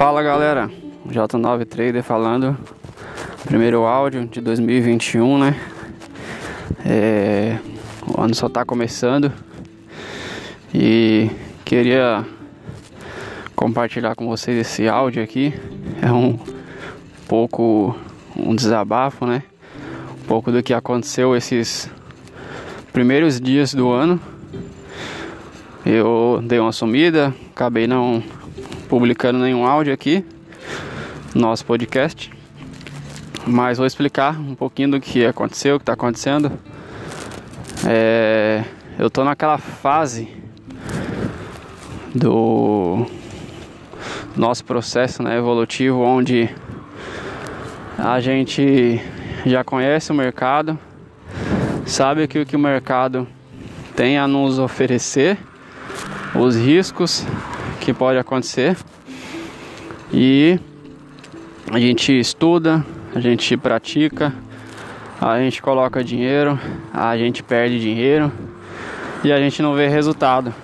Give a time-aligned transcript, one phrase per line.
[0.00, 0.70] Fala galera,
[1.06, 2.56] J9 Trader falando.
[3.44, 5.60] Primeiro áudio de 2021, né?
[6.86, 7.58] É,
[8.06, 9.30] o ano só tá começando
[10.72, 11.30] e
[11.66, 12.24] queria
[13.54, 15.52] compartilhar com vocês esse áudio aqui.
[16.00, 16.38] É um
[17.28, 17.94] pouco
[18.34, 19.42] um desabafo, né?
[20.18, 21.90] Um pouco do que aconteceu esses
[22.90, 24.18] primeiros dias do ano.
[25.84, 28.22] Eu dei uma sumida, acabei não
[28.90, 30.24] publicando nenhum áudio aqui
[31.32, 32.28] no nosso podcast.
[33.46, 36.50] Mas vou explicar um pouquinho do que aconteceu, o que está acontecendo.
[37.86, 38.64] É,
[38.98, 40.28] eu estou naquela fase
[42.12, 43.06] do
[44.36, 46.50] nosso processo né, evolutivo onde
[47.96, 49.00] a gente
[49.46, 50.76] já conhece o mercado,
[51.86, 53.26] sabe que o que o mercado
[53.94, 55.38] tem a nos oferecer,
[56.34, 57.24] os riscos
[57.90, 58.76] que pode acontecer
[60.12, 60.60] e
[61.72, 64.32] a gente estuda, a gente pratica,
[65.20, 66.56] a gente coloca dinheiro,
[66.94, 68.30] a gente perde dinheiro
[69.24, 70.54] e a gente não vê resultado.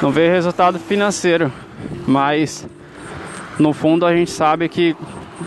[0.00, 1.52] Não vê resultado financeiro,
[2.06, 2.66] mas
[3.58, 4.96] no fundo a gente sabe que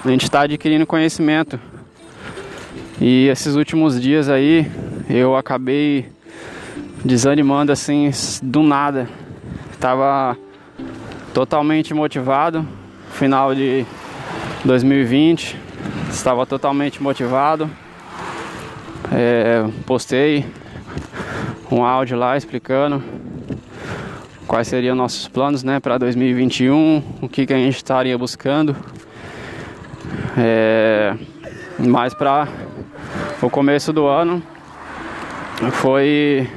[0.05, 1.59] a gente está adquirindo conhecimento.
[3.01, 4.69] E esses últimos dias aí
[5.09, 6.05] eu acabei
[7.03, 8.11] desanimando assim
[8.43, 9.09] do nada.
[9.79, 10.35] Tava
[11.33, 12.67] totalmente motivado,
[13.11, 13.85] final de
[14.65, 15.55] 2020,
[16.09, 17.69] estava totalmente motivado.
[19.11, 20.45] É, postei
[21.71, 23.03] um áudio lá explicando
[24.47, 28.75] quais seriam nossos planos né, para 2021, o que, que a gente estaria buscando.
[30.35, 31.15] É,
[31.77, 32.47] mas para
[33.43, 34.41] o começo do ano
[35.73, 36.49] foi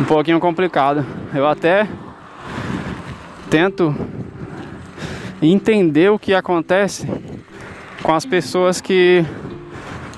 [0.00, 1.06] um pouquinho complicado.
[1.34, 1.86] Eu até
[3.50, 3.94] tento
[5.40, 7.08] entender o que acontece
[8.02, 9.24] com as pessoas que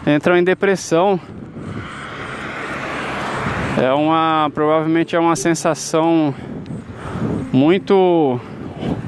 [0.07, 1.21] entram em depressão.
[3.79, 6.35] É uma provavelmente é uma sensação
[7.53, 8.41] muito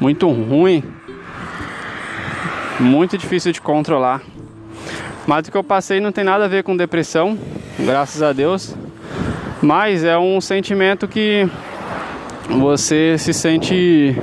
[0.00, 0.84] muito ruim,
[2.78, 4.22] muito difícil de controlar.
[5.27, 7.38] Mas o que eu passei não tem nada a ver com depressão,
[7.78, 8.75] graças a Deus.
[9.61, 11.49] Mas é um sentimento que
[12.49, 14.17] você se sente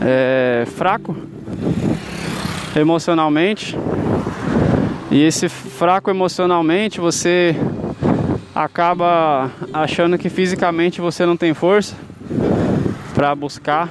[0.00, 1.16] é, fraco
[2.74, 3.76] emocionalmente.
[5.10, 7.54] E esse fraco emocionalmente você
[8.54, 11.94] acaba achando que fisicamente você não tem força
[13.14, 13.90] para buscar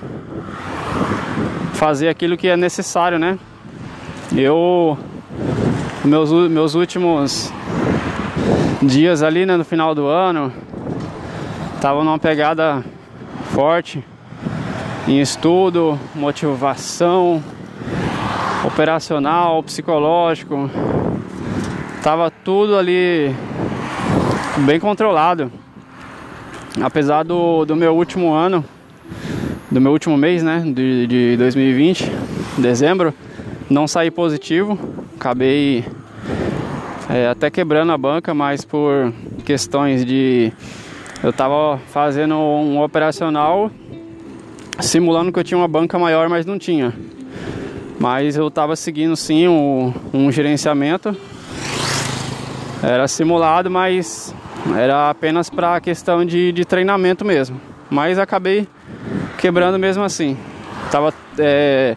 [1.74, 3.38] fazer aquilo que é necessário, né?
[4.36, 4.98] Eu
[6.04, 7.52] meus meus últimos
[8.82, 10.52] dias ali né, no final do ano
[11.82, 12.86] tava numa pegada
[13.56, 14.04] forte
[15.08, 17.44] em estudo, motivação,
[18.64, 20.70] operacional, psicológico.
[22.04, 23.36] Tava tudo ali
[24.58, 25.52] bem controlado.
[26.80, 28.64] Apesar do, do meu último ano,
[29.72, 32.12] do meu último mês, né, de, de 2020,
[32.60, 33.12] dezembro,
[33.68, 34.78] não sair positivo.
[35.20, 35.84] Acabei
[37.10, 39.12] é, até quebrando a banca, mas por
[39.44, 40.54] questões de
[41.24, 43.70] eu tava fazendo um operacional
[44.80, 46.94] simulando que eu tinha uma banca maior, mas não tinha.
[48.00, 51.16] Mas eu tava seguindo sim um, um gerenciamento.
[52.82, 54.34] Era simulado, mas
[54.76, 57.62] era apenas para questão de, de treinamento mesmo.
[57.90, 58.68] Mas acabei
[59.38, 60.36] quebrando mesmo assim.
[60.90, 61.96] Tava é,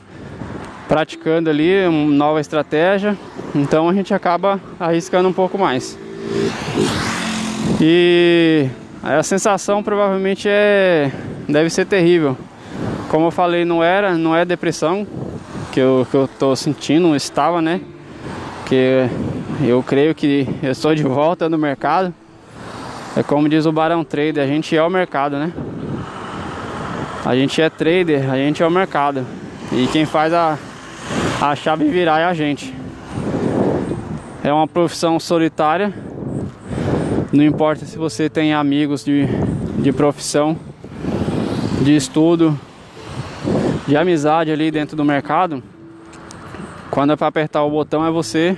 [0.86, 3.16] praticando ali uma nova estratégia,
[3.54, 5.98] então a gente acaba arriscando um pouco mais.
[7.80, 8.68] E
[9.04, 11.12] a sensação provavelmente é
[11.46, 12.38] deve ser terrível.
[13.10, 15.06] Como eu falei, não era, não é depressão
[15.70, 17.82] que eu, que eu tô sentindo, estava, né?
[18.64, 19.06] Que
[19.62, 22.14] eu creio que eu estou de volta no mercado.
[23.14, 25.52] É como diz o Barão Trader, a gente é o mercado, né?
[27.26, 29.26] A gente é trader, a gente é o mercado.
[29.70, 30.58] E quem faz a,
[31.42, 32.74] a chave virar é a gente.
[34.42, 35.92] É uma profissão solitária
[37.34, 39.26] não importa se você tem amigos de,
[39.80, 40.56] de profissão,
[41.82, 42.58] de estudo,
[43.88, 45.60] de amizade ali dentro do mercado.
[46.92, 48.56] Quando é para apertar o botão é você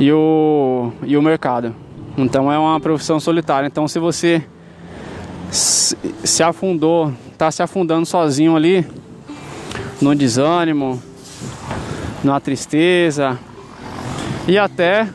[0.00, 1.76] e o, e o mercado.
[2.16, 3.66] Então é uma profissão solitária.
[3.66, 4.42] Então se você
[5.50, 8.86] se afundou, está se afundando sozinho ali,
[10.00, 11.02] no desânimo,
[12.24, 13.38] na tristeza
[14.46, 15.08] e até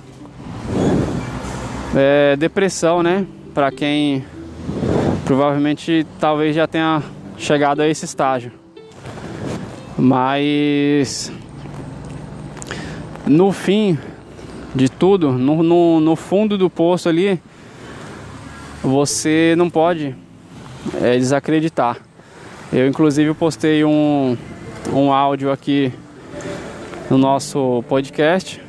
[1.95, 3.25] é, depressão, né?
[3.53, 4.25] Para quem
[5.25, 7.03] provavelmente talvez já tenha
[7.37, 8.51] chegado a esse estágio.
[9.97, 11.31] Mas
[13.25, 13.97] no fim
[14.73, 17.39] de tudo, no, no, no fundo do poço ali,
[18.81, 20.15] você não pode
[21.01, 21.97] é, desacreditar.
[22.71, 24.35] Eu inclusive postei um,
[24.91, 25.93] um áudio aqui
[27.09, 28.62] no nosso podcast,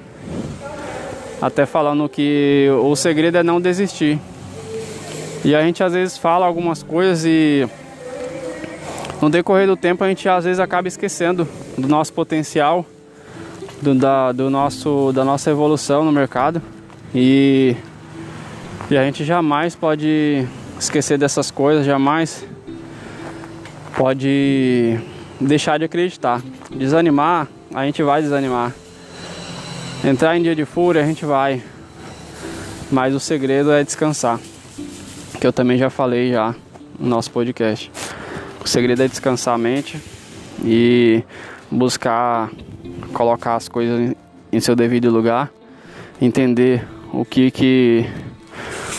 [1.40, 4.18] até falando que o segredo é não desistir.
[5.44, 7.68] E a gente às vezes fala algumas coisas e
[9.20, 11.46] no decorrer do tempo a gente às vezes acaba esquecendo
[11.76, 12.84] do nosso potencial,
[13.82, 16.62] do, da, do nosso, da nossa evolução no mercado
[17.14, 17.76] e,
[18.90, 20.46] e a gente jamais pode
[20.78, 22.46] esquecer dessas coisas, jamais
[23.96, 24.98] pode
[25.40, 26.42] deixar de acreditar.
[26.70, 28.72] Desanimar, a gente vai desanimar.
[30.06, 31.62] Entrar em dia de fúria, a gente vai.
[32.92, 34.38] Mas o segredo é descansar.
[35.40, 36.54] Que eu também já falei já
[36.98, 37.90] no nosso podcast.
[38.62, 39.98] O segredo é descansar a mente
[40.62, 41.22] e
[41.70, 42.50] buscar
[43.14, 44.14] colocar as coisas
[44.52, 45.50] em seu devido lugar,
[46.20, 48.04] entender o que que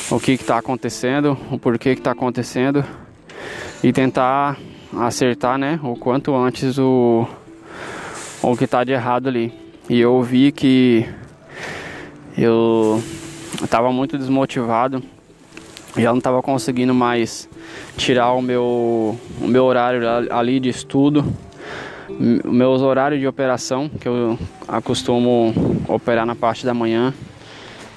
[0.10, 2.84] o que está acontecendo, o porquê que está acontecendo
[3.84, 4.58] e tentar
[4.98, 7.28] acertar, né, o quanto antes o
[8.42, 9.64] o que está de errado ali.
[9.88, 11.08] E eu vi que
[12.36, 13.04] eu
[13.64, 15.04] estava muito desmotivado,
[15.96, 17.48] já não estava conseguindo mais
[17.96, 20.02] tirar o meu, o meu horário
[20.32, 21.24] ali de estudo,
[22.10, 25.54] meus horários de operação, que eu acostumo
[25.88, 27.14] operar na parte da manhã,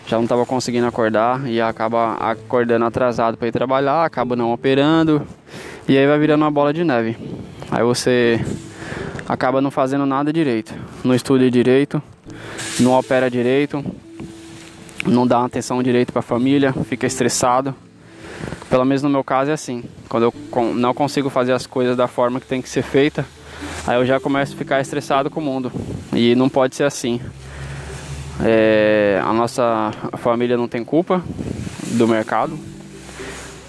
[0.06, 5.26] já não estava conseguindo acordar e acaba acordando atrasado para ir trabalhar, acaba não operando.
[5.88, 7.16] E aí vai virando uma bola de neve.
[7.70, 8.44] Aí você
[9.28, 12.02] acaba não fazendo nada direito, não estuda direito,
[12.80, 13.84] não opera direito,
[15.04, 17.74] não dá atenção direito para a família, fica estressado
[18.70, 19.82] pelo menos no meu caso é assim.
[20.08, 23.24] Quando eu não consigo fazer as coisas da forma que tem que ser feita,
[23.86, 25.72] aí eu já começo a ficar estressado com o mundo.
[26.12, 27.20] E não pode ser assim.
[28.44, 31.22] É, a nossa família não tem culpa
[31.92, 32.58] do mercado.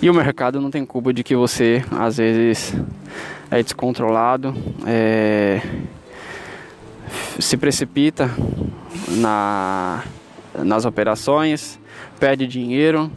[0.01, 2.73] E o mercado não tem culpa de que você às vezes
[3.51, 4.53] é descontrolado,
[4.85, 5.61] é,
[7.39, 8.29] se precipita
[9.07, 10.03] na,
[10.57, 11.79] nas operações,
[12.19, 13.11] perde dinheiro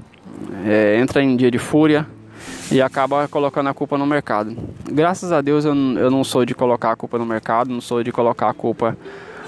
[0.66, 2.06] é, entra em dia de fúria
[2.70, 4.56] e acaba colocando a culpa no mercado.
[4.90, 8.02] Graças a Deus eu, eu não sou de colocar a culpa no mercado, não sou
[8.02, 8.96] de colocar a culpa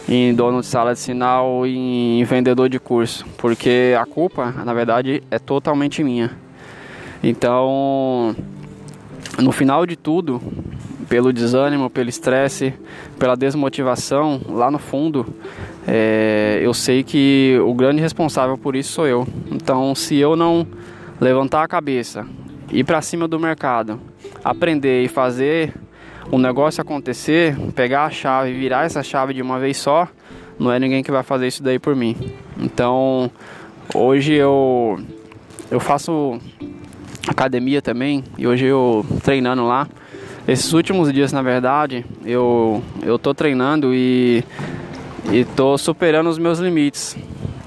[0.08, 5.22] em dono de sala de sinal em vendedor de curso, porque a culpa, na verdade,
[5.30, 6.30] é totalmente minha.
[7.22, 8.36] Então,
[9.38, 10.40] no final de tudo,
[11.08, 12.74] pelo desânimo, pelo estresse,
[13.18, 15.26] pela desmotivação, lá no fundo,
[15.86, 19.26] é, eu sei que o grande responsável por isso sou eu.
[19.50, 20.66] Então, se eu não
[21.20, 22.26] levantar a cabeça,
[22.70, 24.00] ir para cima do mercado,
[24.42, 25.74] aprender e fazer
[26.30, 30.08] o negócio acontecer, pegar a chave virar essa chave de uma vez só,
[30.58, 32.16] não é ninguém que vai fazer isso daí por mim.
[32.58, 33.30] Então,
[33.94, 34.98] hoje eu
[35.70, 36.38] eu faço
[37.28, 39.88] academia também e hoje eu treinando lá.
[40.46, 44.44] Esses últimos dias, na verdade, eu eu tô treinando e
[45.32, 47.16] e tô superando os meus limites.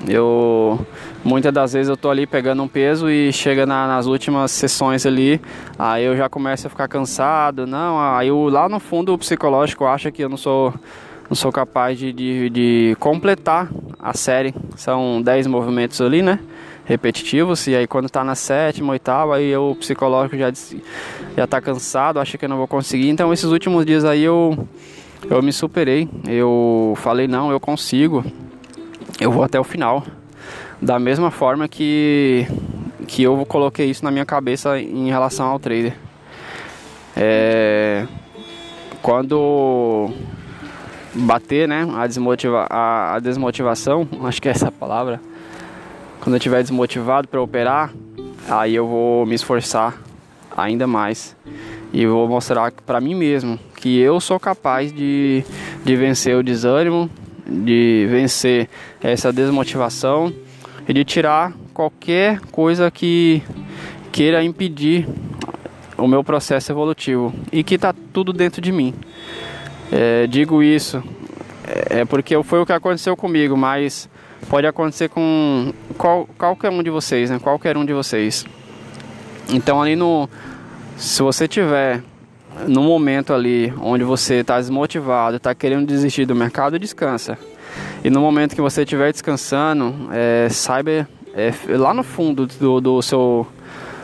[0.07, 0.79] Eu
[1.23, 5.05] muitas das vezes eu tô ali pegando um peso e chega na, nas últimas sessões
[5.05, 5.41] ali,
[5.77, 7.65] aí eu já começo a ficar cansado.
[7.65, 10.73] Não, aí eu, lá no fundo o psicológico acha que eu não sou
[11.29, 14.55] não sou capaz de, de, de completar a série.
[14.75, 16.39] São 10 movimentos ali, né?
[16.87, 20.51] Repetitivos, e aí quando tá na sétima, oitava, aí eu, o psicológico já,
[21.35, 23.09] já tá cansado, acha que eu não vou conseguir.
[23.09, 24.57] Então esses últimos dias aí eu
[25.29, 26.07] eu me superei.
[26.27, 28.23] Eu falei, não, eu consigo.
[29.19, 30.05] Eu vou até o final.
[30.81, 32.47] Da mesma forma que,
[33.07, 35.95] que eu coloquei isso na minha cabeça em relação ao trader.
[37.15, 38.05] É,
[39.01, 40.09] quando
[41.15, 45.19] bater né, a, desmotiva, a, a desmotivação, acho que é essa a palavra.
[46.21, 47.93] Quando eu estiver desmotivado para operar,
[48.49, 50.01] aí eu vou me esforçar
[50.55, 51.35] ainda mais
[51.93, 55.43] e vou mostrar para mim mesmo que eu sou capaz de,
[55.85, 57.09] de vencer o desânimo,
[57.45, 58.69] de vencer
[59.01, 60.33] essa desmotivação
[60.87, 63.41] e de tirar qualquer coisa que
[64.11, 65.07] queira impedir
[65.97, 68.93] o meu processo evolutivo e que está tudo dentro de mim.
[69.91, 71.01] É, digo isso
[71.89, 74.09] é porque foi o que aconteceu comigo, mas
[74.49, 77.39] pode acontecer com qual, qualquer um de vocês, né?
[77.39, 78.45] Qualquer um de vocês.
[79.49, 80.29] Então ali no
[80.97, 82.01] se você tiver
[82.67, 87.37] no momento ali onde você está desmotivado, está querendo desistir do mercado, descansa.
[88.03, 93.01] E no momento que você estiver descansando, é, saiba é, lá no fundo do, do,
[93.01, 93.47] seu,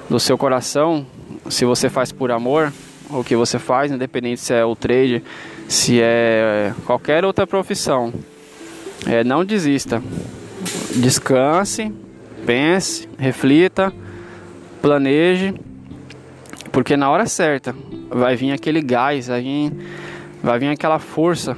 [0.10, 1.06] do seu coração,
[1.50, 2.72] se você faz por amor,
[3.10, 5.24] o que você faz, independente se é o trade,
[5.68, 8.14] se é qualquer outra profissão,
[9.06, 10.02] é, não desista.
[10.96, 11.92] Descanse,
[12.46, 13.92] pense, reflita,
[14.82, 15.54] planeje,
[16.72, 17.76] porque na hora certa
[18.10, 19.72] vai vir aquele gás, vai vir,
[20.42, 21.56] vai vir aquela força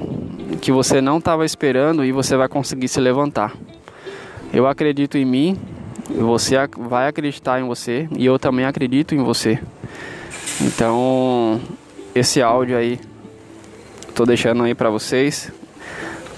[0.60, 3.54] que você não estava esperando e você vai conseguir se levantar.
[4.52, 5.58] Eu acredito em mim,
[6.08, 9.58] você vai acreditar em você e eu também acredito em você.
[10.60, 11.60] Então,
[12.14, 12.98] esse áudio aí
[14.14, 15.52] tô deixando aí para vocês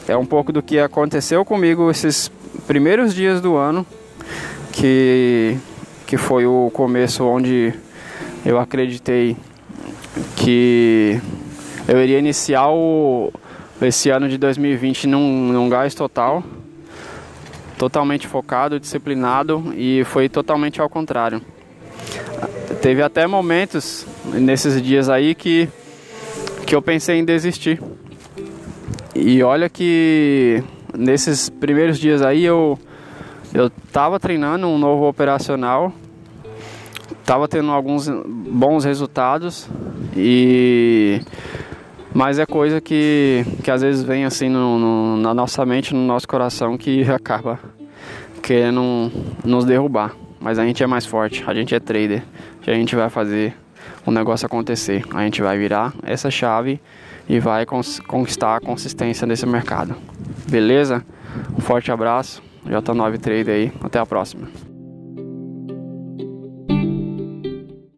[0.08, 2.30] é um pouco do que aconteceu comigo esses
[2.66, 3.86] primeiros dias do ano,
[4.72, 5.56] que
[6.06, 7.74] que foi o começo onde
[8.44, 9.36] eu acreditei
[10.36, 11.20] que
[11.86, 13.30] eu iria iniciar o,
[13.82, 16.42] esse ano de 2020 num, num gás total
[17.78, 21.40] totalmente focado, disciplinado e foi totalmente ao contrário.
[22.82, 25.68] Teve até momentos nesses dias aí que,
[26.66, 27.80] que eu pensei em desistir.
[29.20, 30.62] E olha que
[30.96, 32.78] nesses primeiros dias aí eu
[33.52, 35.92] eu tava treinando um novo operacional,
[37.24, 39.68] tava tendo alguns bons resultados
[40.16, 41.20] e
[42.14, 46.06] mas é coisa que, que às vezes vem assim no, no, na nossa mente, no
[46.06, 47.58] nosso coração, que acaba
[48.42, 49.10] querendo
[49.44, 50.14] nos derrubar.
[50.40, 52.22] Mas a gente é mais forte, a gente é trader,
[52.66, 53.54] a gente vai fazer
[54.06, 55.04] o negócio acontecer.
[55.12, 56.80] A gente vai virar essa chave
[57.28, 59.94] e vai conquistar a consistência nesse mercado.
[60.48, 61.04] Beleza?
[61.56, 64.48] Um forte abraço, J9 Trader aí, até a próxima.